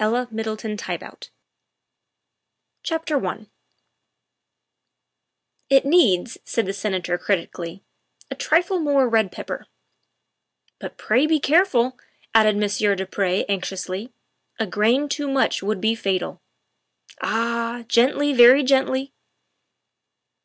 ELLA 0.00 0.26
MIDDLETON 0.32 0.76
TYBOUT. 0.76 1.30
THE 2.88 2.94
WIFE 2.98 3.00
of 3.00 3.06
the 3.06 3.14
SECRETARY 3.14 3.26
OF 3.28 3.46
STATE 5.68 5.76
i" 5.76 5.76
IT 5.76 5.84
needs," 5.84 6.38
said 6.44 6.66
the 6.66 6.72
Senator 6.72 7.16
critically," 7.16 7.84
a 8.28 8.34
trifle 8.34 8.80
more 8.80 9.08
red 9.08 9.30
pepper."" 9.30 9.68
But 10.80 10.98
pray 10.98 11.28
be 11.28 11.38
careful," 11.38 11.96
added 12.34 12.56
Monsieur 12.56 12.96
du 12.96 13.06
Pre 13.06 13.44
anx 13.44 13.70
iously," 13.70 14.10
a 14.58 14.66
grain 14.66 15.08
too 15.08 15.28
much 15.28 15.62
would 15.62 15.80
be 15.80 15.94
fatal. 15.94 16.40
Ah! 17.22 17.84
Gently 17.86 18.32
very 18.32 18.64
gently." 18.64 19.12